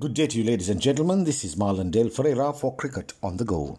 [0.00, 1.24] Good day to you, ladies and gentlemen.
[1.24, 3.78] This is Marlon Del Ferreira for Cricket on the Go.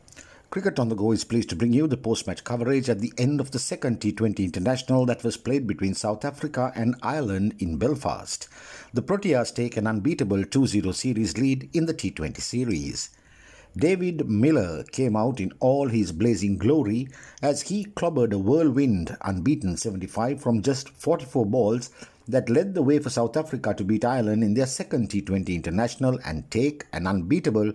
[0.51, 3.11] Cricket on the Go is pleased to bring you the post match coverage at the
[3.17, 7.77] end of the second T20 international that was played between South Africa and Ireland in
[7.77, 8.47] Belfast.
[8.93, 13.09] The Proteas take an unbeatable 2 0 series lead in the T20 series.
[13.77, 17.07] David Miller came out in all his blazing glory
[17.41, 21.89] as he clobbered a whirlwind unbeaten 75 from just 44 balls
[22.27, 26.19] that led the way for South Africa to beat Ireland in their second T20 international
[26.25, 27.71] and take an unbeatable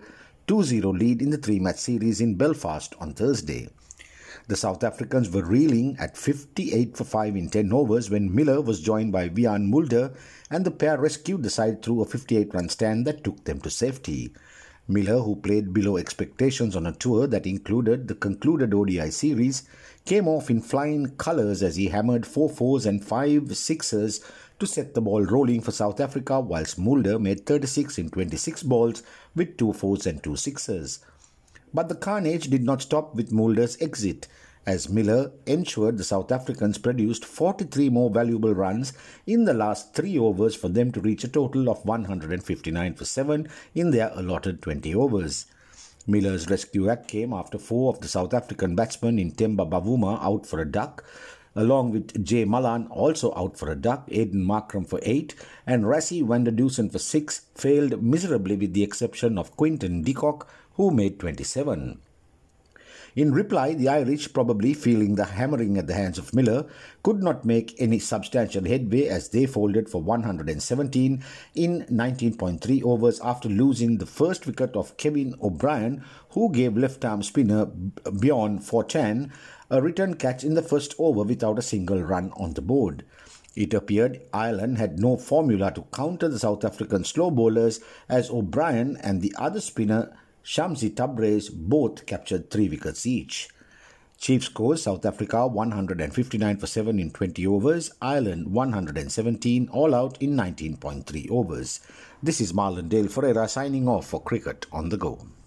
[0.47, 3.71] 2 0 lead in the three match series in Belfast on Thursday.
[4.49, 8.83] The South Africans were reeling at 58 for 5 in 10 overs when Miller was
[8.83, 10.13] joined by Wiaan Mulder
[10.51, 13.71] and the pair rescued the side through a 58 run stand that took them to
[13.71, 14.35] safety.
[14.89, 19.65] Miller, who played below expectations on a tour that included the concluded ODI series,
[20.05, 24.21] came off in flying colours as he hammered four fours and five sixes
[24.61, 29.03] to set the ball rolling for South Africa, whilst Mulder made 36 in 26 balls
[29.35, 31.01] with two fours and two sixes.
[31.75, 34.29] But the carnage did not stop with Mulder's exit
[34.67, 38.93] as Miller ensured the South Africans produced 43 more valuable runs
[39.25, 43.49] in the last three overs for them to reach a total of 159 for 7
[43.77, 45.47] in their allotted 20 overs.
[46.09, 50.61] Miller's rescue act came after four of the South African batsmen Intemba Bavuma out for
[50.61, 51.05] a duck,
[51.55, 55.35] along with Jay Malan also out for a duck, Aiden Markram for 8,
[55.67, 60.49] and Rassie van der for 6 failed miserably with the exception of Quinton de Kock
[60.75, 62.01] who made 27.
[63.17, 66.67] In reply, the Irish, probably feeling the hammering at the hands of Miller,
[67.03, 73.49] could not make any substantial headway as they folded for 117 in 19.3 overs after
[73.49, 79.33] losing the first wicket of Kevin O'Brien, who gave left arm spinner Bjorn Fortuin
[79.71, 83.03] a return catch in the first over without a single run on the board.
[83.55, 87.81] It appeared Ireland had no formula to counter the South African slow bowlers
[88.11, 90.15] as O'Brien and the other spinner
[90.47, 93.49] Shamsi Tabraiz both captured three wickets each.
[94.17, 100.37] Chief scores South Africa 159 for 7 in 20 overs, Ireland 117 all out in
[100.37, 101.81] 19.3 overs.
[102.23, 105.27] This is Marlon Dale Ferreira signing off for Cricket on the Go.